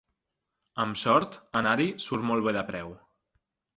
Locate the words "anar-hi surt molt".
1.61-2.49